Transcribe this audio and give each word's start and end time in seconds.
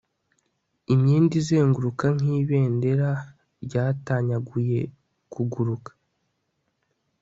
imyenda 0.93 1.33
izunguruka 1.41 2.05
nkibendera 2.19 3.09
ryatanyaguye 3.65 4.79
kuguruka 5.33 5.91